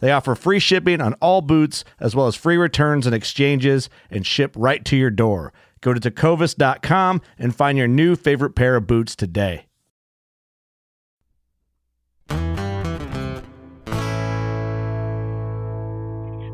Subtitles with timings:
[0.00, 4.26] They offer free shipping on all boots, as well as free returns and exchanges, and
[4.26, 5.52] ship right to your door.
[5.80, 9.68] Go to tecovas.com and find your new favorite pair of boots today.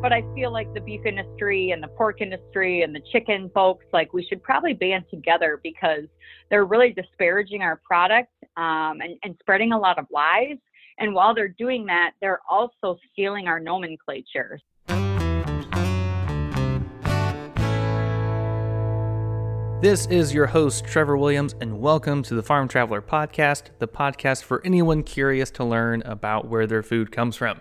[0.05, 3.87] but I feel like the beef industry and the pork industry and the chicken folks,
[3.91, 6.05] like we should probably band together because
[6.50, 8.28] they're really disparaging our product
[8.59, 10.59] um, and, and spreading a lot of lies.
[10.98, 14.61] And while they're doing that, they're also stealing our nomenclature.
[19.83, 24.45] This is your host, Trevor Williams, and welcome to the Farm Traveler Podcast, the podcast
[24.45, 27.60] for anyone curious to learn about where their food comes from.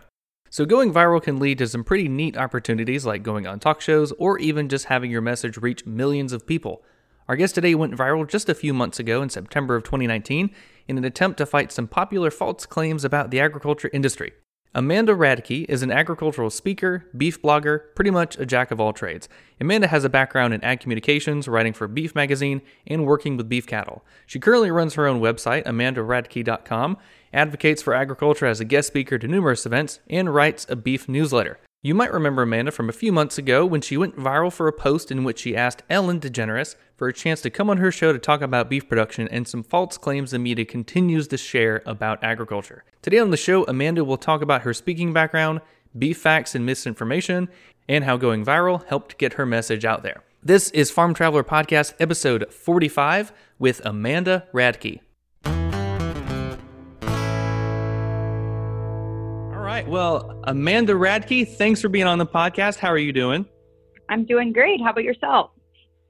[0.50, 4.12] So, going viral can lead to some pretty neat opportunities like going on talk shows
[4.14, 6.84] or even just having your message reach millions of people.
[7.28, 10.52] Our guest today went viral just a few months ago in September of 2019
[10.88, 14.34] in an attempt to fight some popular false claims about the agriculture industry.
[14.76, 19.30] Amanda Radke is an agricultural speaker, beef blogger, pretty much a jack of all trades.
[19.62, 23.68] Amanda has a background in ag communications, writing for Beef Magazine, and working with beef
[23.68, 24.04] cattle.
[24.26, 26.98] She currently runs her own website, amandaradke.com,
[27.32, 31.60] advocates for agriculture as a guest speaker to numerous events, and writes a beef newsletter.
[31.86, 34.72] You might remember Amanda from a few months ago when she went viral for a
[34.72, 38.14] post in which she asked Ellen DeGeneres for a chance to come on her show
[38.14, 42.24] to talk about beef production and some false claims the media continues to share about
[42.24, 42.86] agriculture.
[43.02, 45.60] Today on the show, Amanda will talk about her speaking background,
[46.00, 47.50] beef facts and misinformation,
[47.90, 50.24] and how going viral helped get her message out there.
[50.42, 55.02] This is Farm Traveler Podcast, episode 45 with Amanda Radke.
[59.74, 59.88] Right.
[59.88, 62.78] Well, Amanda Radke, thanks for being on the podcast.
[62.78, 63.44] How are you doing?
[64.08, 64.80] I'm doing great.
[64.80, 65.50] How about yourself?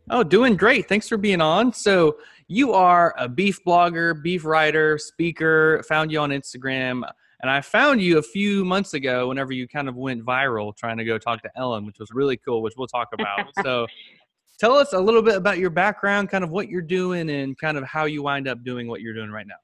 [0.09, 0.90] Oh, doing great.
[0.90, 1.72] Thanks for being on.
[1.72, 2.18] So,
[2.50, 5.81] you are a beef blogger, beef writer, speaker.
[5.88, 7.09] Found you on Instagram.
[7.41, 10.97] And I found you a few months ago whenever you kind of went viral trying
[10.97, 13.50] to go talk to Ellen, which was really cool, which we'll talk about.
[13.63, 13.88] so,
[14.59, 17.78] tell us a little bit about your background, kind of what you're doing, and kind
[17.78, 19.56] of how you wind up doing what you're doing right now.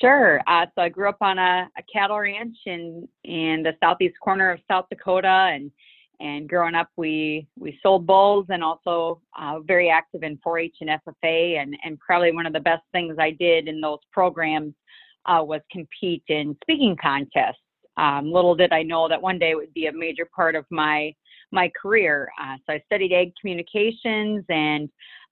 [0.00, 0.40] Sure.
[0.46, 4.50] Uh, so I grew up on a, a, cattle ranch in in the southeast corner
[4.52, 5.72] of South Dakota, and
[6.20, 10.90] and growing up, we we sold bulls and also uh, very active in 4-H and
[10.90, 14.72] FFA, and and probably one of the best things I did in those programs
[15.26, 17.58] uh, was compete in speaking contests.
[17.96, 20.64] Um, little did I know that one day it would be a major part of
[20.70, 21.12] my
[21.52, 22.30] my career.
[22.40, 24.88] Uh, so I studied ag communications and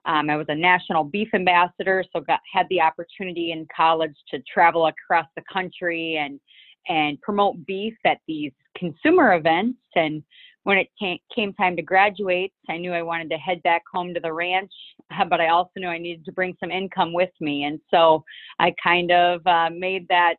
[0.07, 4.41] um, I was a national beef ambassador, so got had the opportunity in college to
[4.53, 6.41] travel across the country and
[6.89, 9.79] and promote beef at these consumer events.
[9.95, 10.23] And
[10.65, 10.89] when it
[11.35, 14.73] came, time to graduate, I knew I wanted to head back home to the ranch,
[15.31, 17.65] but I also knew I needed to bring some income with me.
[17.65, 18.23] And so
[18.59, 20.35] I kind of uh, made that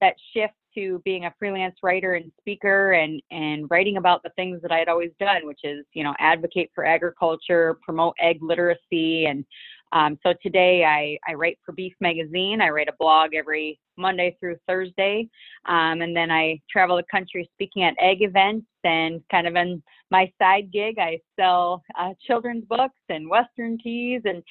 [0.00, 4.60] that shift to being a freelance writer and speaker and and writing about the things
[4.62, 9.26] that I had always done, which is you know advocate for agriculture, promote ag literacy,
[9.26, 9.44] and
[9.92, 12.60] um, so today I I write for Beef Magazine.
[12.60, 15.28] I write a blog every Monday through Thursday,
[15.66, 19.82] um, and then I travel the country speaking at ag events and kind of in
[20.10, 24.42] my side gig I sell uh, children's books and Western teas and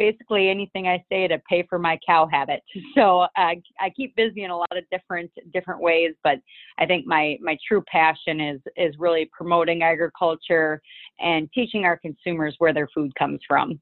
[0.00, 2.62] basically anything I say to pay for my cow habit.
[2.96, 6.38] So uh, I keep busy in a lot of different different ways, but
[6.78, 10.80] I think my my true passion is is really promoting agriculture
[11.20, 13.80] and teaching our consumers where their food comes from.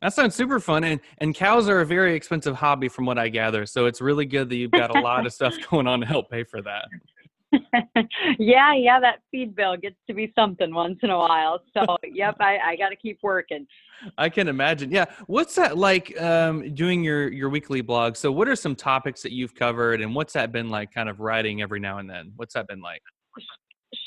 [0.00, 3.28] That sounds super fun, and and cows are a very expensive hobby, from what I
[3.28, 3.66] gather.
[3.66, 6.30] So it's really good that you've got a lot of stuff going on to help
[6.30, 6.88] pay for that.
[8.38, 11.60] yeah, yeah, that feed bill gets to be something once in a while.
[11.76, 13.66] So, yep, I, I got to keep working.
[14.18, 14.90] I can imagine.
[14.90, 18.16] Yeah, what's that like um, doing your your weekly blog?
[18.16, 20.92] So, what are some topics that you've covered, and what's that been like?
[20.92, 22.32] Kind of writing every now and then.
[22.36, 23.02] What's that been like?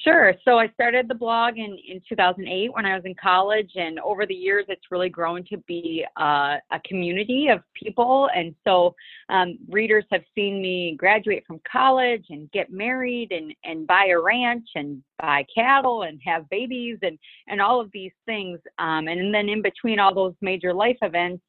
[0.03, 0.33] Sure.
[0.45, 4.25] So I started the blog in, in 2008 when I was in college, and over
[4.25, 8.29] the years, it's really grown to be uh, a community of people.
[8.35, 8.93] And so
[9.29, 14.19] um, readers have seen me graduate from college and get married and, and buy a
[14.19, 17.17] ranch and buy cattle and have babies and,
[17.47, 18.59] and all of these things.
[18.77, 21.41] Um, and then in between all those major life events,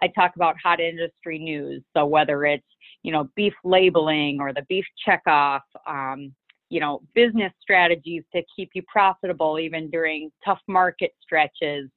[0.00, 1.82] I talk about hot industry news.
[1.94, 2.64] So whether it's
[3.02, 6.32] you know beef labeling or the beef checkoff, um,
[6.72, 11.90] you know business strategies to keep you profitable even during tough market stretches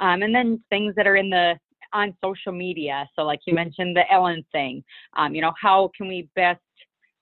[0.00, 1.54] um, and then things that are in the
[1.94, 3.06] on social media.
[3.14, 4.82] So like you mentioned the ellen thing
[5.16, 6.60] um, you know how can we best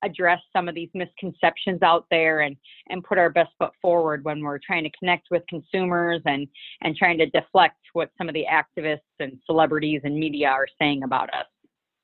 [0.03, 2.57] address some of these misconceptions out there and
[2.89, 6.47] and put our best foot forward when we're trying to connect with consumers and
[6.83, 11.03] and trying to deflect what some of the activists and celebrities and media are saying
[11.03, 11.47] about us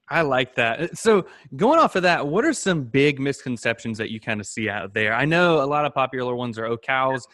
[0.09, 0.81] I like that.
[0.81, 1.27] Uh, so,
[1.57, 4.95] going off of that, what are some big misconceptions that you kind of see out
[4.95, 5.13] there?
[5.13, 7.27] I know a lot of popular ones are oh, cows,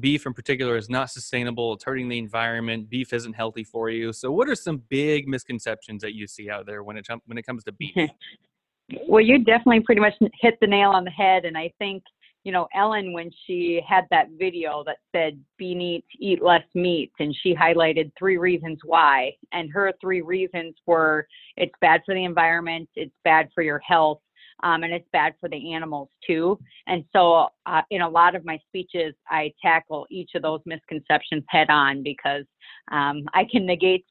[0.00, 4.12] beef in particular is not sustainable, it's hurting the environment, beef isn't healthy for you.
[4.12, 7.46] So, what are some big misconceptions that you see out there when it when it
[7.46, 7.94] comes to beef?
[9.08, 12.02] well, you definitely pretty much hit the nail on the head, and I think
[12.44, 17.12] you know, Ellen, when she had that video that said, be neat, eat less meat,
[17.18, 19.32] and she highlighted three reasons why.
[19.52, 21.26] And her three reasons were
[21.56, 24.20] it's bad for the environment, it's bad for your health,
[24.62, 26.58] um, and it's bad for the animals too.
[26.86, 31.44] And so, uh, in a lot of my speeches, I tackle each of those misconceptions
[31.48, 32.44] head on because
[32.90, 34.04] um, I can negate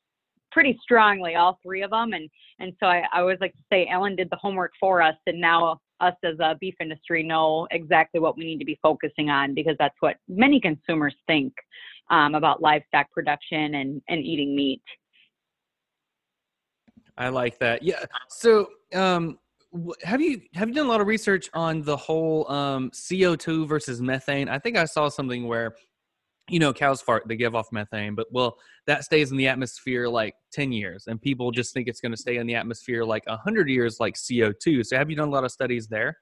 [0.52, 2.14] pretty strongly all three of them.
[2.14, 5.16] And and so I, I always like to say Ellen did the homework for us,
[5.28, 9.30] and now us as a beef industry know exactly what we need to be focusing
[9.30, 11.54] on because that's what many consumers think
[12.10, 14.82] um, about livestock production and, and eating meat.
[17.18, 17.84] I like that.
[17.84, 18.04] Yeah.
[18.30, 19.40] So, um,
[20.04, 24.02] have you have you done a lot of research on the whole um, CO2 versus
[24.02, 24.48] methane?
[24.48, 25.76] I think I saw something where
[26.50, 30.08] you know, cows fart, they give off methane, but well, that stays in the atmosphere
[30.08, 33.26] like 10 years, and people just think it's going to stay in the atmosphere like
[33.28, 34.86] 100 years, like CO2.
[34.86, 36.18] So, have you done a lot of studies there?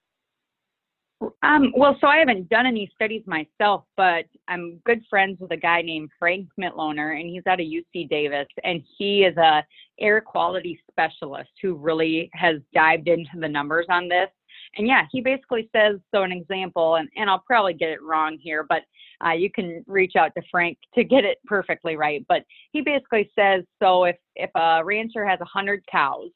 [1.44, 5.58] Um, well, so I haven't done any studies myself, but I'm good friends with a
[5.58, 9.64] guy named Frank Mitloehner, and he's out of UC Davis, and he is a
[10.00, 14.30] air quality specialist who really has dived into the numbers on this.
[14.78, 16.24] And yeah, he basically says so.
[16.24, 18.84] An example, and, and I'll probably get it wrong here, but
[19.26, 22.26] uh, you can reach out to Frank to get it perfectly right.
[22.28, 26.30] But he basically says so if, if a rancher has a 100 cows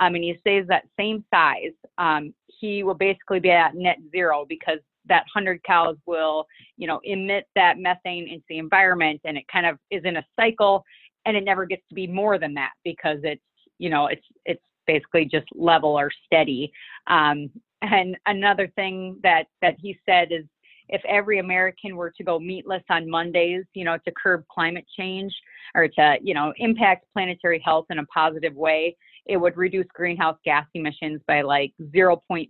[0.00, 4.44] um, and he stays that same size, um, he will basically be at net zero
[4.48, 6.46] because that 100 cows will,
[6.76, 10.26] you know, emit that methane into the environment and it kind of is in a
[10.34, 10.84] cycle
[11.26, 13.42] and it never gets to be more than that because it's,
[13.78, 16.72] you know, it's, it's basically just level or steady.
[17.06, 17.50] Um,
[17.92, 20.44] and another thing that, that he said is
[20.88, 25.34] if every American were to go meatless on Mondays, you know, to curb climate change
[25.74, 30.36] or to, you know, impact planetary health in a positive way, it would reduce greenhouse
[30.44, 32.48] gas emissions by like 0.3%.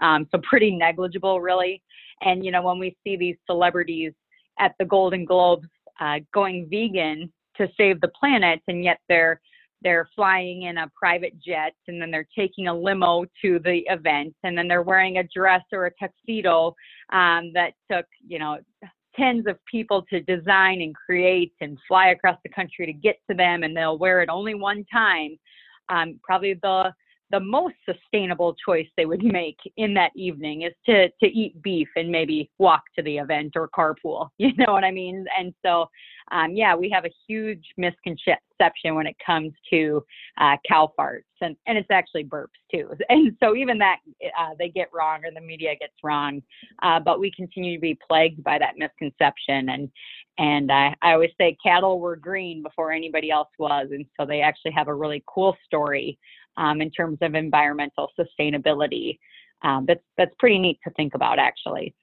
[0.00, 1.82] Um, so pretty negligible, really.
[2.20, 4.12] And, you know, when we see these celebrities
[4.58, 5.68] at the Golden Globes
[6.00, 9.40] uh, going vegan to save the planet, and yet they're
[9.82, 14.34] they're flying in a private jet and then they're taking a limo to the event
[14.44, 16.74] and then they're wearing a dress or a tuxedo
[17.12, 18.58] um, that took you know
[19.16, 23.36] tens of people to design and create and fly across the country to get to
[23.36, 25.36] them and they'll wear it only one time.
[25.88, 26.92] Um, probably the
[27.30, 31.88] the most sustainable choice they would make in that evening is to to eat beef
[31.96, 35.24] and maybe walk to the event or carpool you know what i mean?
[35.38, 35.88] And so
[36.32, 40.04] um, yeah we have a huge misconception when it comes to
[40.40, 42.90] uh, cow farts and, and it's actually burps too.
[43.08, 43.98] And so even that
[44.38, 46.42] uh, they get wrong or the media gets wrong
[46.82, 49.70] uh, but we continue to be plagued by that misconception.
[49.70, 49.90] And
[50.38, 54.40] and I, I always say cattle were green before anybody else was and so they
[54.40, 56.18] actually have a really cool story
[56.56, 59.18] um, in terms of environmental sustainability.
[59.62, 61.94] Um, that's that's pretty neat to think about, actually.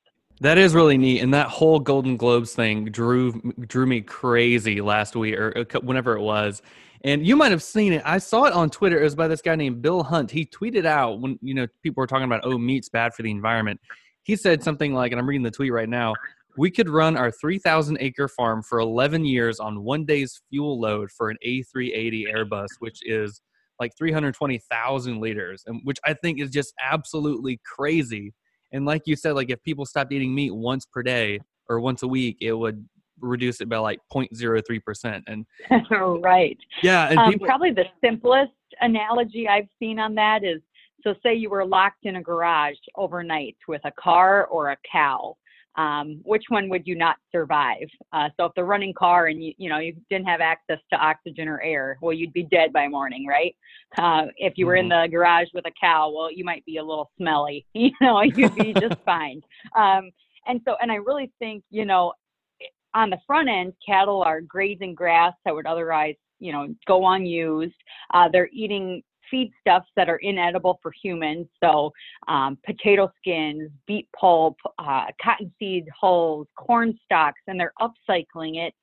[0.42, 5.16] That is really neat, and that whole Golden Globes thing drew drew me crazy last
[5.16, 6.62] week or uh, whenever it was.
[7.02, 8.02] And you might have seen it.
[8.06, 9.00] I saw it on Twitter.
[9.00, 10.30] It was by this guy named Bill Hunt.
[10.30, 13.32] He tweeted out when you know people were talking about oh meat's bad for the
[13.32, 13.80] environment.
[14.24, 16.14] He said something like, and I'm reading the tweet right now.
[16.58, 21.12] We could run our 3,000 acre farm for 11 years on one day's fuel load
[21.12, 23.42] for an A380 Airbus, which is
[23.80, 28.34] like 320,000 liters, and which I think is just absolutely crazy.
[28.72, 32.04] And like you said, like if people stopped eating meat once per day or once
[32.04, 32.86] a week, it would
[33.20, 35.24] reduce it by like 0.03 percent.
[35.28, 35.46] And
[36.22, 40.62] right, yeah, and um, people, probably the simplest analogy I've seen on that is
[41.04, 45.38] so say you were locked in a garage overnight with a car or a cow
[45.78, 47.88] um, which one would you not survive?
[48.12, 51.00] Uh, so if the running car and you, you know you didn't have access to
[51.00, 53.56] oxygen or air, well, you'd be dead by morning, right?
[53.98, 55.04] Uh, if you were in mm-hmm.
[55.04, 58.56] the garage with a cow, well, you might be a little smelly, you know, you'd
[58.56, 59.42] be just fine.
[59.76, 60.12] Um,
[60.48, 62.14] and so, and I really think, you know,
[62.94, 67.76] on the front end, cattle are grazing grass that would otherwise, you know, go unused.
[68.14, 69.04] Uh, they're eating
[69.34, 71.48] feedstuffs that are inedible for humans.
[71.64, 71.92] So,
[72.28, 78.74] um, potato skins, beet pulp, uh, cottonseed hulls, corn stalks, and they're upcycling it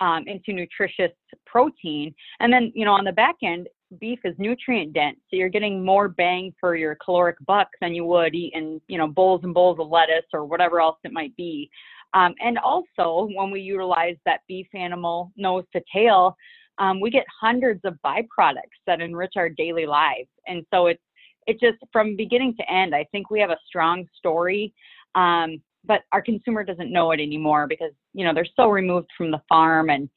[0.00, 1.12] um, into nutritious
[1.46, 2.14] protein.
[2.40, 3.68] And then, you know, on the back end,
[4.00, 8.04] beef is nutrient dense, so you're getting more bang for your caloric buck than you
[8.04, 11.70] would eating, you know, bowls and bowls of lettuce or whatever else it might be.
[12.14, 16.36] Um, and also, when we utilize that beef animal nose to tail,
[16.78, 20.28] um, we get hundreds of byproducts that enrich our daily lives.
[20.46, 21.02] And so it's
[21.46, 24.74] it just from beginning to end, I think we have a strong story.
[25.14, 29.30] Um, but our consumer doesn't know it anymore because you know they're so removed from
[29.30, 30.08] the farm and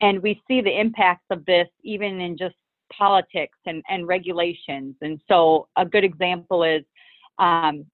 [0.00, 2.56] and we see the impacts of this even in just
[2.92, 4.94] politics and, and regulations.
[5.00, 6.82] And so a good example is
[7.38, 7.86] um,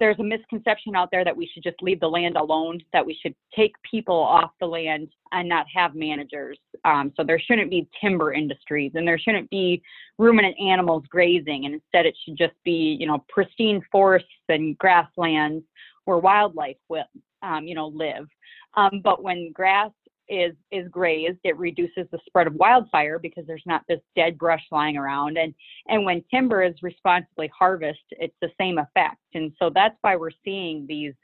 [0.00, 3.16] there's a misconception out there that we should just leave the land alone, that we
[3.22, 6.58] should take people off the land and not have managers.
[6.84, 9.82] Um, so there shouldn't be timber industries and there shouldn't be
[10.18, 15.64] ruminant animals grazing, and instead it should just be, you know, pristine forests and grasslands
[16.06, 17.04] where wildlife will,
[17.42, 18.26] um, you know, live.
[18.74, 19.90] Um, but when grass
[20.30, 24.62] is is grazed, it reduces the spread of wildfire because there's not this dead brush
[24.70, 25.36] lying around.
[25.36, 25.54] And
[25.88, 29.18] and when timber is responsibly harvested, it's the same effect.
[29.34, 31.14] And so that's why we're seeing these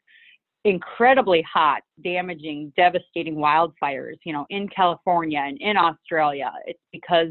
[0.65, 6.53] incredibly hot, damaging, devastating wildfires, you know, in California and in Australia.
[6.67, 7.29] It's because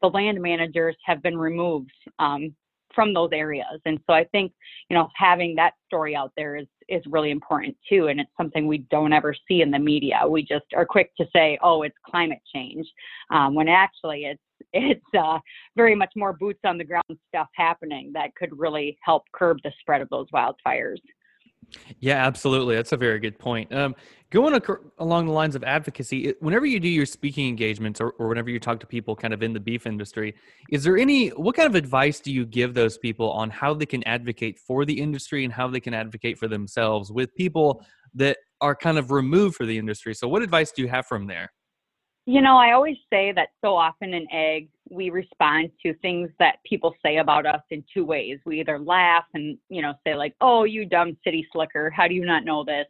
[0.00, 2.54] the land managers have been removed um,
[2.94, 3.80] from those areas.
[3.84, 4.52] And so I think,
[4.88, 8.08] you know, having that story out there is is really important too.
[8.08, 10.20] And it's something we don't ever see in the media.
[10.28, 12.86] We just are quick to say, oh, it's climate change,
[13.30, 14.42] um, when actually it's
[14.72, 15.38] it's uh,
[15.76, 19.72] very much more boots on the ground stuff happening that could really help curb the
[19.80, 20.98] spread of those wildfires.
[22.00, 22.76] Yeah, absolutely.
[22.76, 23.72] That's a very good point.
[23.74, 23.94] Um,
[24.30, 28.28] going ac- along the lines of advocacy, whenever you do your speaking engagements or, or
[28.28, 30.34] whenever you talk to people kind of in the beef industry,
[30.70, 33.86] is there any, what kind of advice do you give those people on how they
[33.86, 37.84] can advocate for the industry and how they can advocate for themselves with people
[38.14, 40.14] that are kind of removed for the industry?
[40.14, 41.52] So, what advice do you have from there?
[42.30, 46.56] You know, I always say that so often in ag, we respond to things that
[46.62, 48.38] people say about us in two ways.
[48.44, 52.12] We either laugh and, you know, say like, oh, you dumb city slicker, how do
[52.12, 52.84] you not know this?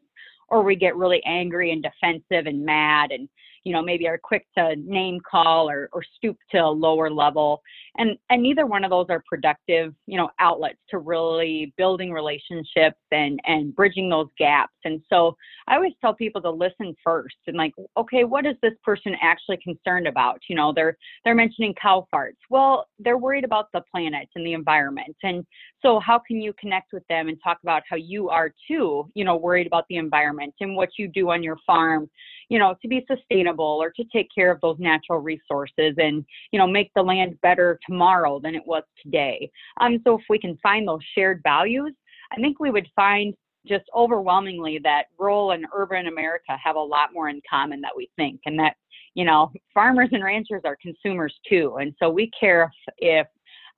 [0.49, 3.28] Or we get really angry and defensive and mad and,
[3.69, 7.61] you know, maybe are quick to name call or, or stoop to a lower level.
[7.99, 12.97] And and neither one of those are productive you know outlets to really building relationships
[13.13, 14.73] and and bridging those gaps.
[14.87, 18.73] And so i always tell people to listen first and like okay what is this
[18.83, 20.41] person actually concerned about?
[20.49, 20.97] You know they're
[21.27, 22.41] they're mentioning cow farts.
[22.49, 25.15] Well they're worried about the planet and the environment.
[25.23, 25.45] And
[25.83, 29.25] so how can you connect with them and talk about how you are too you
[29.25, 32.09] know worried about the environment and what you do on your farm
[32.49, 36.59] you know to be sustainable or to take care of those natural resources and you
[36.59, 39.51] know make the land better tomorrow than it was today.
[39.81, 41.93] Um, so if we can find those shared values,
[42.33, 43.35] I think we would find
[43.67, 48.11] just overwhelmingly that rural and urban America have a lot more in common that we
[48.17, 48.77] think, and that
[49.15, 53.27] you know farmers and ranchers are consumers too, and so we care if, if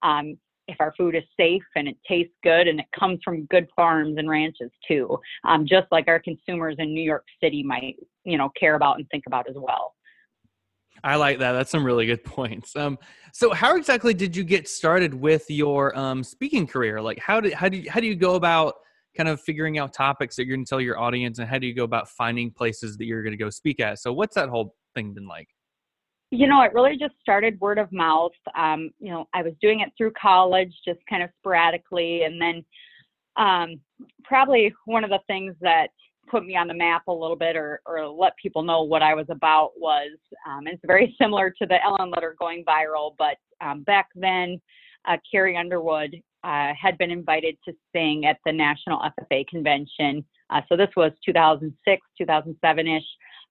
[0.02, 0.38] um,
[0.70, 4.16] if our food is safe and it tastes good and it comes from good farms
[4.18, 8.50] and ranches too, um, just like our consumers in New York City might you know
[8.58, 9.94] care about and think about as well.
[11.02, 11.52] I like that.
[11.52, 12.76] That's some really good points.
[12.76, 12.98] Um,
[13.32, 17.00] so how exactly did you get started with your um, speaking career?
[17.00, 18.74] Like, how did how do you, how do you go about
[19.16, 21.66] kind of figuring out topics that you're going to tell your audience, and how do
[21.66, 23.98] you go about finding places that you're going to go speak at?
[23.98, 25.48] So, what's that whole thing been like?
[26.30, 28.32] You know, it really just started word of mouth.
[28.56, 32.64] Um, you know, I was doing it through college, just kind of sporadically, and then
[33.36, 33.80] um,
[34.22, 35.88] probably one of the things that
[36.30, 39.14] put me on the map a little bit or, or let people know what I
[39.14, 40.12] was about was
[40.48, 44.60] um, it's very similar to the Ellen letter going viral, but um, back then,
[45.08, 50.24] uh, Carrie Underwood uh, had been invited to sing at the National FFA convention.
[50.50, 53.02] Uh, so this was 2006, 2007 ish.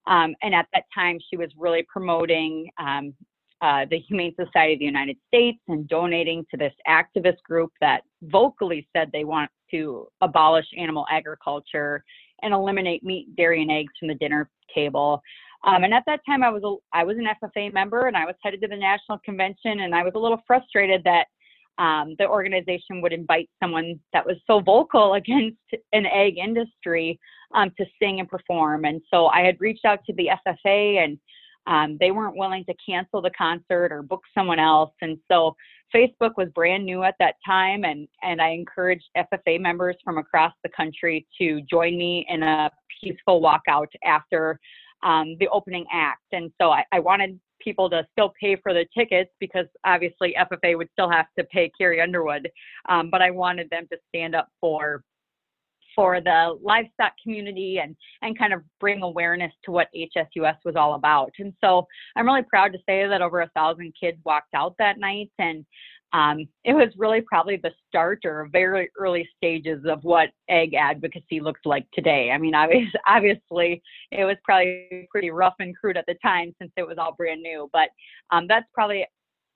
[0.06, 3.14] Um, and at that time, she was really promoting um,
[3.62, 8.02] uh, the Humane Society of the United States and donating to this activist group that
[8.22, 12.02] vocally said they want to abolish animal agriculture
[12.42, 15.22] and eliminate meat, dairy, and eggs from the dinner table.
[15.64, 18.24] Um, and at that time, I was a, I was an FFA member, and I
[18.24, 21.26] was headed to the national convention, and I was a little frustrated that
[21.80, 25.56] um, the organization would invite someone that was so vocal against
[25.92, 27.18] an ag industry
[27.54, 28.84] um, to sing and perform.
[28.84, 31.18] And so I had reached out to the FFA, and
[31.66, 34.92] um, they weren't willing to cancel the concert or book someone else.
[35.00, 35.56] And so
[35.94, 40.52] Facebook was brand new at that time, and and I encouraged FFA members from across
[40.62, 42.70] the country to join me in a
[43.02, 44.60] peaceful walkout after
[45.02, 46.22] um, the opening act.
[46.32, 50.76] And so I, I wanted people to still pay for the tickets because obviously FFA
[50.76, 52.50] would still have to pay Carrie Underwood,
[52.88, 55.02] um, but I wanted them to stand up for
[55.96, 60.94] for the livestock community and and kind of bring awareness to what HSUS was all
[60.94, 61.32] about.
[61.38, 61.86] And so
[62.16, 65.64] I'm really proud to say that over a thousand kids walked out that night and
[66.12, 71.40] um, it was really probably the start or very early stages of what ag advocacy
[71.40, 72.30] looks like today.
[72.32, 76.72] I mean, obviously, obviously, it was probably pretty rough and crude at the time since
[76.76, 77.68] it was all brand new.
[77.72, 77.90] But
[78.30, 79.06] um, that's probably,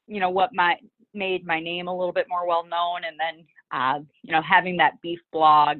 [0.06, 0.76] you know, what my
[1.12, 3.02] made my name a little bit more well known.
[3.04, 5.78] And then, uh, you know, having that beef blog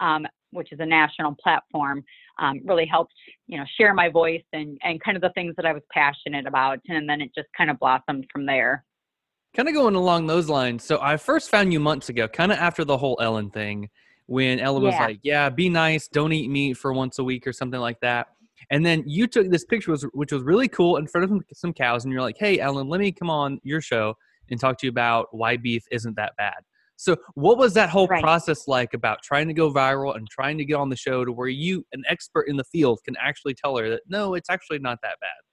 [0.00, 2.04] um, which is a national platform,
[2.38, 3.12] um, really helped,
[3.46, 6.46] you know, share my voice and, and kind of the things that I was passionate
[6.46, 6.78] about.
[6.88, 8.84] And then it just kind of blossomed from there.
[9.54, 10.84] Kind of going along those lines.
[10.84, 13.88] So I first found you months ago, kind of after the whole Ellen thing,
[14.26, 17.52] when Ellen was like, yeah, be nice, don't eat meat for once a week or
[17.52, 18.28] something like that.
[18.70, 22.04] And then you took this picture, which was really cool, in front of some cows,
[22.04, 24.14] and you're like, "Hey, Ellen, let me come on your show
[24.50, 26.56] and talk to you about why beef isn't that bad."
[26.96, 28.22] So, what was that whole right.
[28.22, 31.32] process like about trying to go viral and trying to get on the show to
[31.32, 34.80] where you, an expert in the field, can actually tell her that no, it's actually
[34.80, 35.47] not that bad?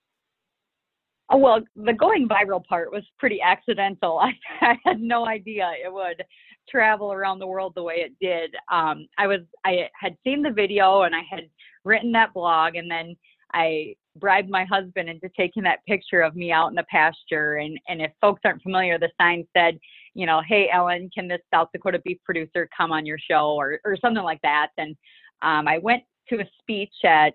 [1.30, 4.20] Oh, well, the going viral part was pretty accidental.
[4.20, 6.24] I, I had no idea it would
[6.70, 8.56] travel around the world the way it did.
[8.72, 11.50] Um, I was I had seen the video and I had
[11.84, 13.16] written that blog, and then
[13.54, 17.56] I bribed my husband into taking that picture of me out in the pasture.
[17.56, 19.80] And and if folks aren't familiar, the sign said
[20.16, 23.80] you know, hey, Ellen, can this South Dakota beef producer come on your show or,
[23.84, 24.70] or something like that?
[24.78, 24.96] And
[25.42, 27.34] um, I went to a speech at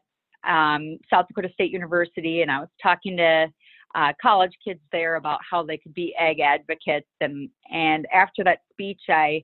[0.49, 3.47] um, South Dakota State University and I was talking to
[3.95, 7.09] uh, college kids there about how they could be ag advocates.
[7.21, 9.43] And, and after that speech, I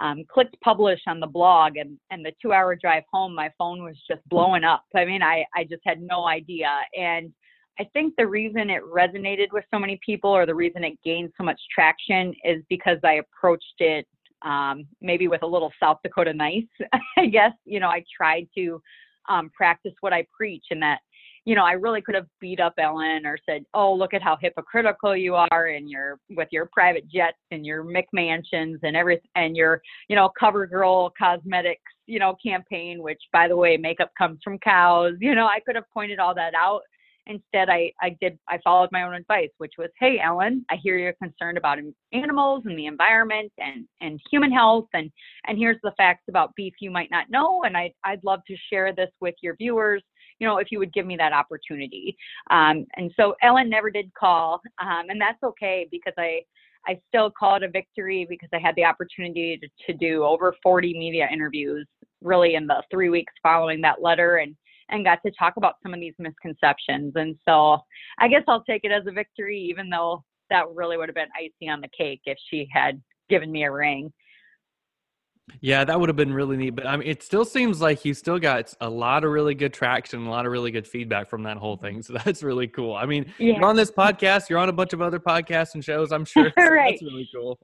[0.00, 3.82] um, clicked publish on the blog and, and the two hour drive home, my phone
[3.82, 4.84] was just blowing up.
[4.94, 6.70] I mean, I, I just had no idea.
[6.96, 7.32] And
[7.80, 11.32] I think the reason it resonated with so many people or the reason it gained
[11.36, 14.06] so much traction is because I approached it
[14.42, 16.64] um, maybe with a little South Dakota nice.
[17.16, 18.80] I guess, you know, I tried to
[19.28, 21.00] um, practice what I preach and that,
[21.48, 24.36] you know, I really could have beat up Ellen or said, oh, look at how
[24.38, 29.56] hypocritical you are and your with your private jets and your McMansions and everything and
[29.56, 29.80] your,
[30.10, 34.58] you know, cover girl cosmetics, you know, campaign, which by the way, makeup comes from
[34.58, 35.14] cows.
[35.20, 36.82] You know, I could have pointed all that out
[37.28, 40.96] Instead, I, I did I followed my own advice, which was, hey, Ellen, I hear
[40.96, 41.78] you're concerned about
[42.14, 45.10] animals and the environment and and human health, and
[45.46, 48.56] and here's the facts about beef you might not know, and I I'd love to
[48.72, 50.02] share this with your viewers.
[50.38, 52.16] You know, if you would give me that opportunity.
[52.50, 56.42] Um, and so Ellen never did call, um, and that's okay because I
[56.86, 60.54] I still call it a victory because I had the opportunity to, to do over
[60.62, 61.86] 40 media interviews
[62.22, 64.56] really in the three weeks following that letter and
[64.90, 67.12] and got to talk about some of these misconceptions.
[67.14, 67.78] And so
[68.18, 71.28] I guess I'll take it as a victory, even though that really would have been
[71.36, 74.10] icing on the cake if she had given me a ring.
[75.60, 76.70] Yeah, that would have been really neat.
[76.70, 79.72] But I mean, it still seems like you still got a lot of really good
[79.72, 82.02] traction, a lot of really good feedback from that whole thing.
[82.02, 82.94] So that's really cool.
[82.94, 83.54] I mean, yeah.
[83.54, 86.12] you're on this podcast, you're on a bunch of other podcasts and shows.
[86.12, 86.92] I'm sure right.
[86.92, 87.58] that's really cool.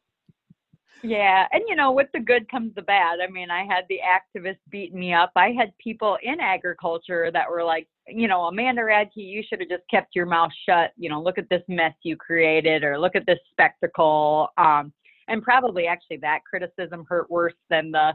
[1.02, 3.18] Yeah, and you know, with the good comes the bad.
[3.22, 5.32] I mean, I had the activists beating me up.
[5.36, 9.68] I had people in agriculture that were like, you know, Amanda Radke, you should have
[9.68, 10.92] just kept your mouth shut.
[10.96, 14.48] You know, look at this mess you created, or look at this spectacle.
[14.56, 14.94] Um,
[15.28, 18.12] and probably actually that criticism hurt worse than the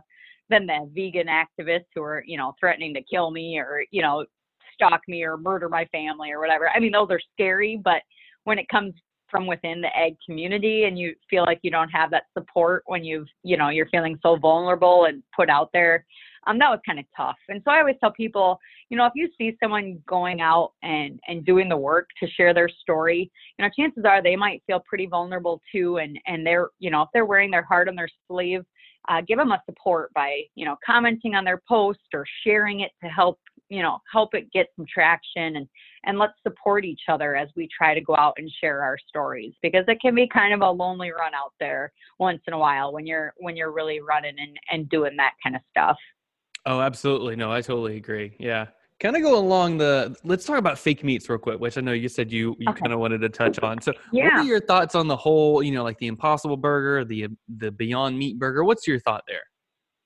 [0.49, 4.25] than the vegan activists who are, you know, threatening to kill me or you know,
[4.73, 6.69] stalk me or murder my family or whatever.
[6.69, 8.01] I mean, those are scary, but
[8.45, 8.93] when it comes
[9.29, 13.03] from within the ag community and you feel like you don't have that support when
[13.03, 16.05] you've you know you're feeling so vulnerable and put out there
[16.49, 17.38] um, that was kind of tough.
[17.47, 18.59] And so i always tell people
[18.89, 22.53] you know if you see someone going out and and doing the work to share
[22.53, 26.69] their story you know chances are they might feel pretty vulnerable too and and they're
[26.79, 28.62] you know if they're wearing their heart on their sleeve
[29.07, 32.91] uh, give them a support by you know commenting on their post or sharing it
[33.03, 35.67] to help you know help it get some traction and
[36.05, 39.53] and let's support each other as we try to go out and share our stories
[39.62, 42.91] because it can be kind of a lonely run out there once in a while
[42.91, 45.97] when you're when you're really running and and doing that kind of stuff
[46.69, 48.67] oh absolutely no i totally agree yeah
[48.99, 51.91] kind of go along the let's talk about fake meats real quick which i know
[51.91, 52.79] you said you you okay.
[52.82, 54.25] kind of wanted to touch on so yeah.
[54.25, 57.27] what are your thoughts on the whole you know like the impossible burger the
[57.58, 59.41] the beyond meat burger what's your thought there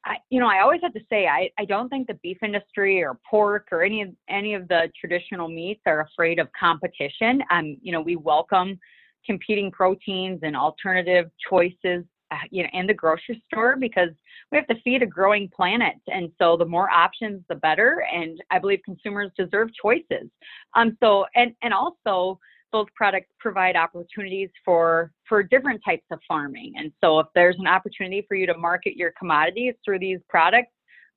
[0.06, 3.02] I, you know, I always have to say, I, I don't think the beef industry
[3.02, 7.42] or pork or any of any of the traditional meats are afraid of competition.
[7.50, 8.78] Um, you know, we welcome
[9.26, 12.04] competing proteins and alternative choices,
[12.52, 14.10] you know, in the grocery store because
[14.52, 18.06] we have to feed a growing planet, and so the more options, the better.
[18.14, 20.30] And I believe consumers deserve choices.
[20.76, 22.40] Um, so and and also
[22.72, 26.74] those products provide opportunities for for different types of farming.
[26.78, 30.72] And so if there's an opportunity for you to market your commodities through these products,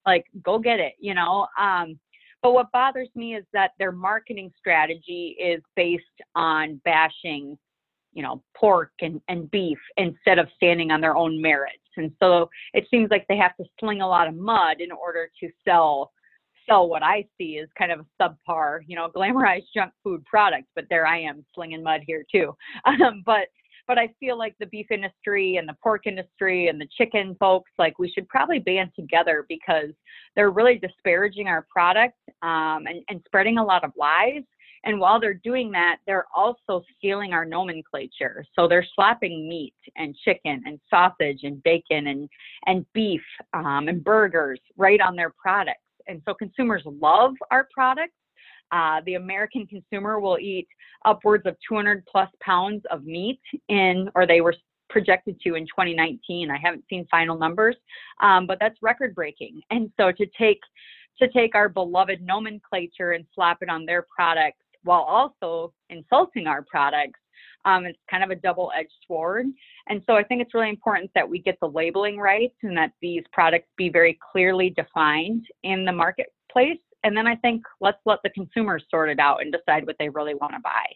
[0.07, 1.47] like go get it, you know.
[1.59, 1.99] Um,
[2.43, 6.05] but what bothers me is that their marketing strategy is based
[6.37, 7.59] on bashing,
[8.17, 11.77] you know, pork and, and beef instead of standing on their own merits.
[11.99, 15.31] And so it seems like they have to sling a lot of mud in order
[15.41, 16.11] to sell
[16.69, 20.67] sell what I see is kind of a subpar, you know, glamorized junk food product.
[20.75, 22.57] But there I am slinging mud here too.
[22.87, 23.49] Um, but
[23.87, 27.71] but I feel like the beef industry and the pork industry and the chicken folks,
[27.79, 29.91] like we should probably band together because
[30.35, 34.43] they're really disparaging our product um, and, and spreading a lot of lies.
[34.85, 38.45] And while they're doing that, they're also stealing our nomenclature.
[38.55, 42.29] So they're slapping meat and chicken and sausage and bacon and,
[42.67, 48.15] and beef um, and burgers right on their products and so consumers love our products.
[48.73, 50.67] Uh, the American consumer will eat
[51.05, 54.55] upwards of 200 plus pounds of meat in, or they were
[54.91, 56.51] projected to in 2019.
[56.51, 57.77] I haven't seen final numbers,
[58.21, 59.61] um, but that's record breaking.
[59.71, 60.61] And so to take
[61.19, 66.63] to take our beloved nomenclature and slap it on their products while also insulting our
[66.63, 67.21] products
[67.67, 69.47] um, it's kind of a double edged sword.
[69.89, 72.93] And so I think it's really important that we get the labeling right and that
[73.03, 76.79] these products be very clearly defined in the marketplace.
[77.05, 80.09] And then I think let's let the consumers sort it out and decide what they
[80.09, 80.87] really want to buy.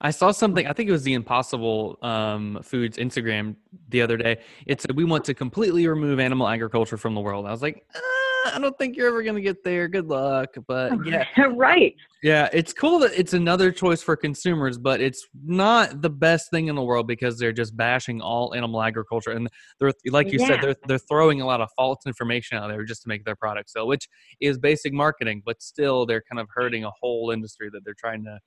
[0.00, 0.66] I saw something.
[0.66, 3.56] I think it was the Impossible um, Foods Instagram
[3.90, 4.38] the other day.
[4.66, 7.44] It said we want to completely remove animal agriculture from the world.
[7.44, 7.98] I was like, uh,
[8.46, 9.88] I don't think you're ever gonna get there.
[9.88, 10.54] Good luck.
[10.66, 11.24] But yeah,
[11.56, 11.94] right.
[12.22, 16.68] Yeah, it's cool that it's another choice for consumers, but it's not the best thing
[16.68, 19.48] in the world because they're just bashing all animal agriculture, and
[19.78, 20.46] they're like you yeah.
[20.46, 23.36] said, they're they're throwing a lot of false information out there just to make their
[23.36, 24.08] product sell, which
[24.40, 28.24] is basic marketing, but still they're kind of hurting a whole industry that they're trying
[28.24, 28.38] to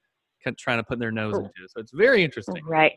[0.58, 1.68] trying to put their nose into.
[1.68, 2.64] So it's very interesting.
[2.66, 2.94] Right.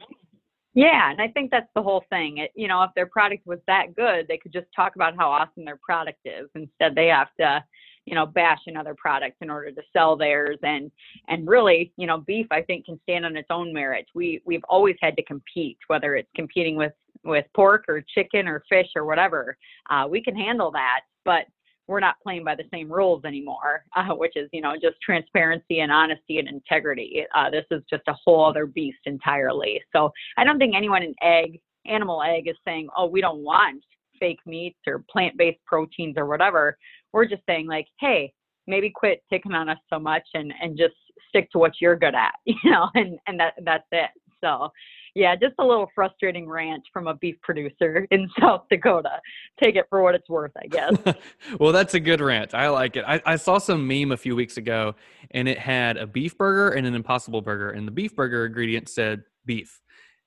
[0.77, 2.37] Yeah, and I think that's the whole thing.
[2.37, 5.31] It, you know, if their product was that good, they could just talk about how
[5.31, 6.51] awesome their product is.
[6.55, 7.65] Instead, they have to,
[8.05, 10.59] you know, bash another product in order to sell theirs.
[10.63, 10.93] And
[11.29, 14.07] and really, you know, beef I think can stand on its own merit.
[14.15, 16.93] We we've always had to compete, whether it's competing with
[17.25, 19.57] with pork or chicken or fish or whatever.
[19.89, 21.47] Uh, we can handle that, but
[21.89, 25.81] we're not playing by the same rules anymore, uh, which is, you know, just transparency
[25.81, 27.25] and honesty and integrity.
[27.35, 29.81] Uh, this is just a whole other beast entirely.
[29.95, 33.83] So I don't think anyone in ag, animal ag, is saying, oh, we don't want
[34.19, 36.77] fake meats or plant based proteins or whatever.
[37.13, 38.33] We're just saying, like, hey,
[38.67, 40.95] maybe quit picking on us so much and, and just
[41.29, 44.11] stick to what you're good at, you know, and, and that, that's it.
[44.43, 44.71] So
[45.17, 49.19] yeah, just a little frustrating rant from a beef producer in South Dakota.
[49.63, 50.95] Take it for what it's worth, I guess.
[51.59, 52.53] well, that's a good rant.
[52.53, 53.05] I like it.
[53.09, 54.95] I, I, saw some meme a few weeks ago,
[55.31, 58.91] and it had a beef burger and an Impossible burger, and the beef burger ingredient
[58.91, 59.81] said beef.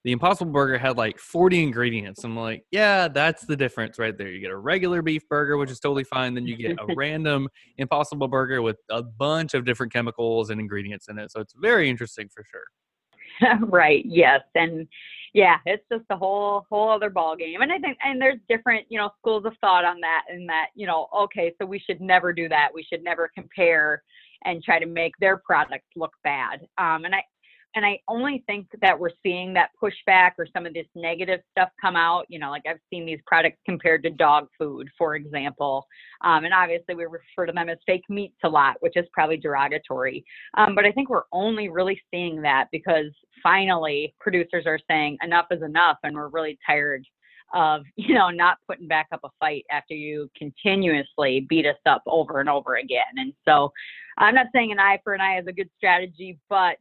[0.06, 2.24] The Impossible burger had like 40 ingredients.
[2.24, 4.30] I'm like, yeah, that's the difference right there.
[4.30, 6.34] You get a regular beef burger, which is totally fine.
[6.34, 7.48] Then you get a random
[7.78, 11.32] Impossible burger with a bunch of different chemicals and ingredients in it.
[11.32, 12.64] So it's very interesting for sure.
[13.68, 14.04] right.
[14.06, 14.42] Yes.
[14.56, 14.88] And
[15.34, 17.62] yeah, it's just a whole whole other ball game.
[17.62, 20.68] And I think and there's different, you know, schools of thought on that and that,
[20.76, 22.70] you know, okay, so we should never do that.
[22.74, 24.04] We should never compare
[24.46, 26.62] and try to make their products look bad.
[26.78, 27.24] Um, and I
[27.76, 31.70] and I only think that we're seeing that pushback or some of this negative stuff
[31.80, 32.26] come out.
[32.28, 35.86] You know, like I've seen these products compared to dog food, for example.
[36.24, 39.38] Um, and obviously, we refer to them as fake meats a lot, which is probably
[39.38, 40.26] derogatory.
[40.58, 43.12] Um, but I think we're only really seeing that because
[43.44, 47.06] finally producers are saying enough is enough, and we're really tired
[47.54, 52.04] of you know not putting back up a fight after you continuously beat us up
[52.08, 53.72] over and over again and so
[54.18, 56.78] i'm not saying an eye for an eye is a good strategy but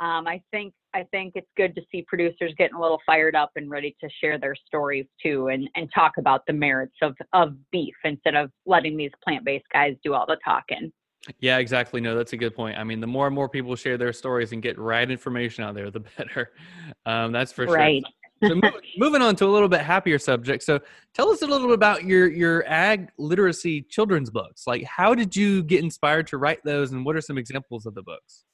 [0.00, 3.50] um, I think I think it's good to see producers getting a little fired up
[3.56, 7.54] and ready to share their stories too, and and talk about the merits of of
[7.72, 10.92] beef instead of letting these plant based guys do all the talking.
[11.40, 12.00] Yeah, exactly.
[12.00, 12.78] No, that's a good point.
[12.78, 15.74] I mean, the more and more people share their stories and get right information out
[15.74, 16.52] there, the better.
[17.04, 18.02] Um, that's for right.
[18.42, 18.50] sure.
[18.50, 20.62] so move, moving on to a little bit happier subject.
[20.62, 20.80] So
[21.14, 24.66] tell us a little bit about your your ag literacy children's books.
[24.66, 27.94] Like, how did you get inspired to write those, and what are some examples of
[27.94, 28.45] the books?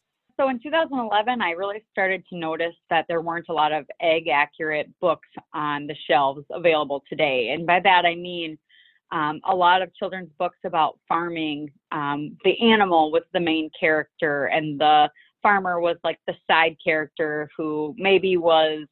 [0.43, 4.27] So in 2011, I really started to notice that there weren't a lot of ag
[4.27, 7.51] accurate books on the shelves available today.
[7.51, 8.59] And by that, I mean
[9.13, 11.71] um, a lot of children's books about farming.
[11.93, 15.09] Um, the animal was the main character, and the
[15.45, 18.89] farmer was like the side character who maybe was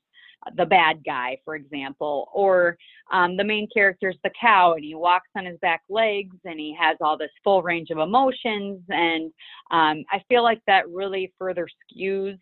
[0.57, 2.77] the bad guy, for example, or
[3.13, 6.59] um, the main character is the cow and he walks on his back legs and
[6.59, 8.81] he has all this full range of emotions.
[8.89, 9.33] And
[9.71, 12.39] um, I feel like that really further skews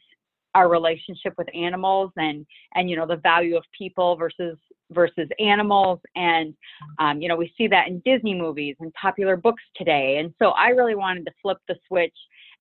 [0.54, 4.58] our relationship with animals and and you know the value of people versus
[4.90, 6.54] versus animals and
[6.98, 10.48] um, you know we see that in disney movies and popular books today and so
[10.52, 12.16] i really wanted to flip the switch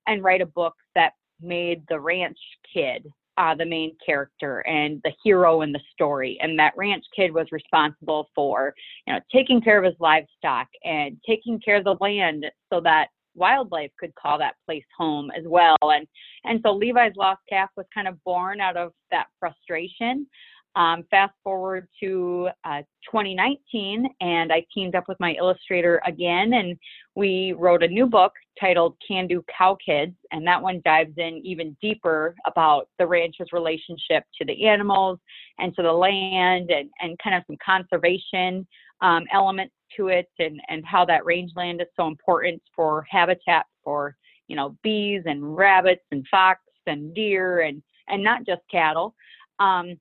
[0.05, 2.37] and write a book that made the ranch
[2.71, 6.37] kid uh, the main character and the hero in the story.
[6.41, 8.73] And that ranch kid was responsible for,
[9.05, 13.07] you know, taking care of his livestock and taking care of the land so that
[13.35, 15.77] wildlife could call that place home as well.
[15.81, 16.07] And
[16.43, 20.27] and so Levi's Lost Calf was kind of born out of that frustration.
[20.75, 26.77] Um, fast forward to uh, 2019, and I teamed up with my illustrator again, and
[27.15, 31.41] we wrote a new book titled Can Do Cow Kids, and that one dives in
[31.43, 35.17] even deeper about the rancher's relationship to the animals
[35.57, 38.67] and to the land, and, and kind of some conservation
[39.01, 44.15] um, elements to it, and, and how that rangeland is so important for habitat for
[44.47, 49.15] you know bees and rabbits and fox and deer and and not just cattle.
[49.59, 49.99] Um,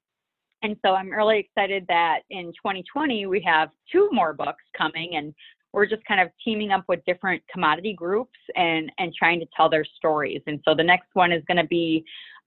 [0.62, 5.34] and so I'm really excited that in 2020 we have two more books coming and
[5.72, 9.68] we're just kind of teaming up with different commodity groups and and trying to tell
[9.68, 10.40] their stories.
[10.46, 12.04] And so the next one is going to be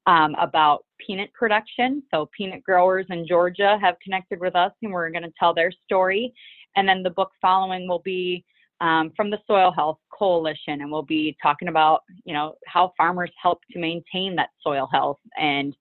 [0.07, 2.01] um, about peanut production.
[2.11, 5.71] So peanut growers in Georgia have connected with us and we're going to tell their
[5.85, 6.33] story.
[6.75, 8.43] And then the book following will be
[8.81, 13.31] um, from the Soil Health Coalition, and we'll be talking about you know how farmers
[13.41, 15.75] help to maintain that soil health and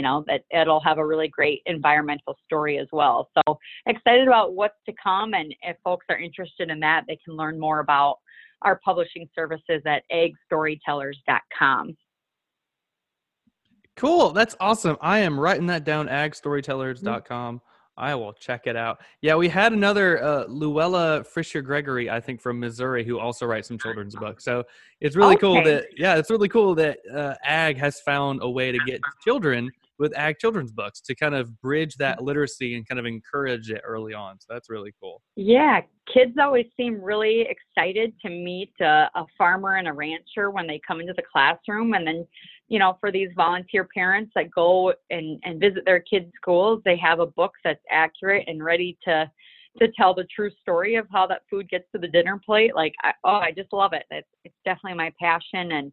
[0.00, 4.54] you know that it'll have a really great environmental story as well so excited about
[4.54, 8.16] what's to come and if folks are interested in that they can learn more about
[8.62, 11.94] our publishing services at agstorytellers.com
[13.94, 17.66] cool that's awesome i am writing that down agstorytellers.com mm-hmm.
[17.96, 19.02] I will check it out.
[19.20, 23.68] Yeah, we had another uh, Luella Fisher Gregory, I think, from Missouri, who also writes
[23.68, 24.42] some children's books.
[24.42, 24.64] So
[25.02, 25.40] it's really okay.
[25.40, 29.02] cool that yeah, it's really cool that uh, Ag has found a way to get
[29.22, 32.22] children with ag children's books to kind of bridge that mm.
[32.22, 34.40] literacy and kind of encourage it early on.
[34.40, 35.22] So that's really cool.
[35.36, 35.82] Yeah,
[36.12, 40.80] kids always seem really excited to meet a, a, farmer and a rancher when they
[40.86, 41.92] come into the classroom.
[41.94, 42.26] And then,
[42.68, 46.96] you know, for these volunteer parents that go and, and visit their kids' schools, they
[46.96, 49.30] have a book that's accurate and ready to
[49.78, 52.74] to tell the true story of how that food gets to the dinner plate.
[52.74, 54.02] Like, I, oh, I just love it.
[54.10, 55.70] It's, it's definitely my passion.
[55.70, 55.92] And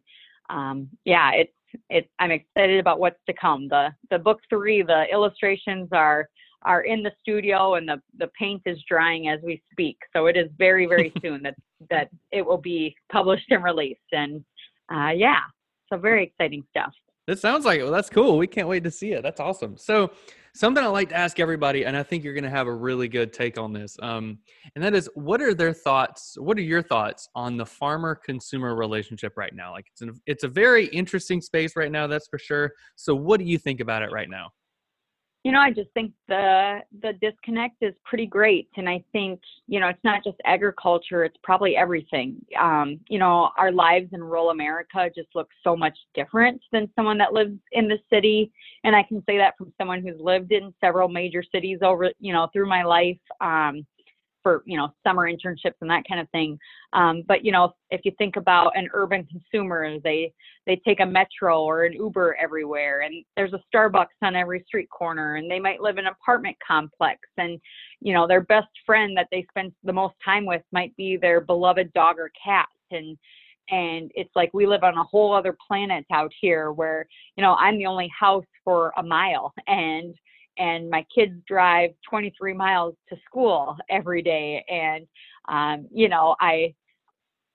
[0.50, 1.52] um, yeah, it's
[1.90, 3.68] it, I'm excited about what's to come.
[3.68, 6.28] The the book three, the illustrations are
[6.62, 9.96] are in the studio and the the paint is drying as we speak.
[10.14, 11.54] So it is very very soon that
[11.90, 14.00] that it will be published and released.
[14.12, 14.44] And
[14.92, 15.40] uh, yeah,
[15.92, 16.92] so very exciting stuff.
[17.26, 17.82] It sounds like it.
[17.82, 18.38] Well, that's cool.
[18.38, 19.22] We can't wait to see it.
[19.22, 19.76] That's awesome.
[19.76, 20.10] So
[20.54, 23.08] something I like to ask everybody, and I think you're going to have a really
[23.08, 23.96] good take on this.
[24.02, 24.38] Um,
[24.74, 26.36] and that is, what are their thoughts?
[26.38, 29.72] What are your thoughts on the farmer-consumer relationship right now?
[29.72, 32.72] Like, it's an, it's a very interesting space right now, that's for sure.
[32.96, 34.50] So, what do you think about it right now?
[35.48, 39.80] You know, I just think the the disconnect is pretty great, and I think you
[39.80, 42.36] know it's not just agriculture; it's probably everything.
[42.60, 47.16] Um, you know, our lives in rural America just look so much different than someone
[47.16, 48.52] that lives in the city,
[48.84, 52.34] and I can say that from someone who's lived in several major cities over you
[52.34, 53.16] know through my life.
[53.40, 53.86] Um,
[54.48, 56.58] for you know summer internships and that kind of thing.
[56.94, 60.32] Um, but you know, if you think about an urban consumer, they
[60.66, 64.88] they take a metro or an Uber everywhere, and there's a Starbucks on every street
[64.88, 67.60] corner, and they might live in an apartment complex, and
[68.00, 71.42] you know their best friend that they spend the most time with might be their
[71.42, 73.18] beloved dog or cat, and
[73.70, 77.06] and it's like we live on a whole other planet out here where
[77.36, 80.14] you know i'm the only house for a mile and
[80.58, 84.64] and my kids drive 23 miles to school every day.
[84.68, 85.06] And
[85.48, 86.74] um, you know i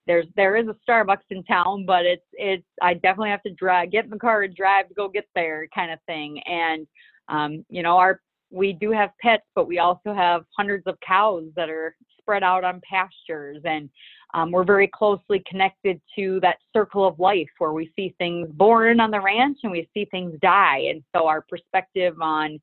[0.05, 3.91] there's there is a starbucks in town but it's it's i definitely have to drive
[3.91, 6.39] get in the car and drive to go get there kind of thing.
[6.41, 6.87] And
[7.29, 11.45] um, you know our we do have pets but we also have hundreds of cows
[11.55, 13.61] that are spread out on pastures.
[13.65, 13.89] And
[14.33, 18.99] um, we're very closely connected to that circle of life where we see things born
[18.99, 20.87] on the ranch and we see things die.
[20.89, 22.59] And so our perspective on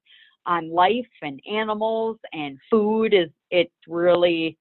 [0.47, 4.57] on life and animals and food is it's really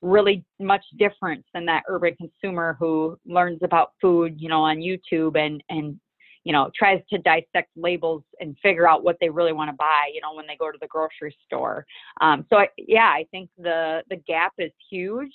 [0.00, 5.38] really much different than that urban consumer who learns about food you know on youtube
[5.38, 5.98] and and
[6.44, 10.10] you know tries to dissect labels and figure out what they really want to buy
[10.12, 11.86] you know when they go to the grocery store.
[12.20, 15.32] Um, so I, yeah i think the the gap is huge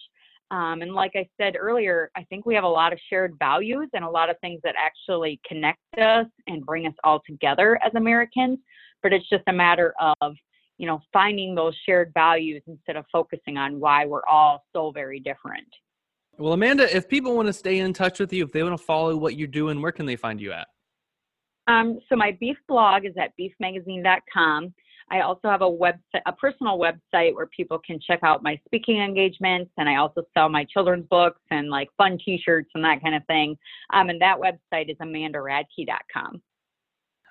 [0.52, 3.90] um, and like I said earlier, I think we have a lot of shared values
[3.94, 7.92] and a lot of things that actually connect us and bring us all together as
[7.96, 8.60] Americans
[9.04, 10.34] but it's just a matter of
[10.78, 15.20] you know finding those shared values instead of focusing on why we're all so very
[15.20, 15.68] different.
[16.38, 18.84] Well amanda if people want to stay in touch with you if they want to
[18.84, 20.68] follow what you're doing where can they find you at?
[21.68, 24.74] Um, so my beef blog is at beefmagazine.com
[25.12, 29.02] i also have a website a personal website where people can check out my speaking
[29.02, 33.15] engagements and i also sell my children's books and like fun t-shirts and that kind
[33.15, 33.58] of thing
[33.93, 36.41] um, and that website is amandaradke.com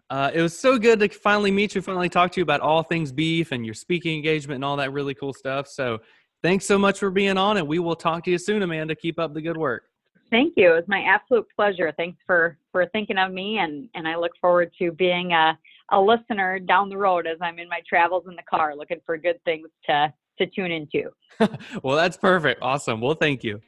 [0.08, 2.82] uh, it was so good to finally meet you, finally talk to you about all
[2.82, 5.66] things beef and your speaking engagement and all that really cool stuff.
[5.66, 5.98] So
[6.42, 8.94] thanks so much for being on, and we will talk to you soon, Amanda.
[8.94, 9.84] Keep up the good work.
[10.30, 10.72] Thank you.
[10.72, 11.92] It was my absolute pleasure.
[11.96, 15.58] Thanks for for thinking of me, and and I look forward to being a
[15.90, 19.16] a listener down the road as I'm in my travels in the car, looking for
[19.16, 21.10] good things to to tune into.
[21.82, 22.60] well, that's perfect.
[22.62, 23.00] Awesome.
[23.00, 23.60] Well, thank you.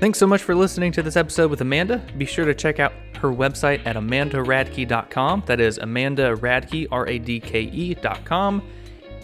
[0.00, 2.04] Thanks so much for listening to this episode with Amanda.
[2.18, 5.44] Be sure to check out her website at amandaradke.com.
[5.46, 8.62] That is Amanda Radke, R A D K E.com,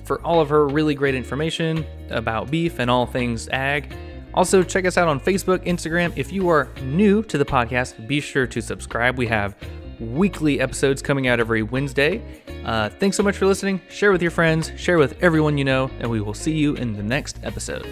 [0.04, 3.94] for all of her really great information about beef and all things ag.
[4.34, 6.12] Also, check us out on Facebook, Instagram.
[6.16, 9.18] If you are new to the podcast, be sure to subscribe.
[9.18, 9.56] We have
[9.98, 12.22] weekly episodes coming out every Wednesday.
[12.64, 13.80] Uh, thanks so much for listening.
[13.88, 16.96] Share with your friends, share with everyone you know, and we will see you in
[16.96, 17.86] the next episode.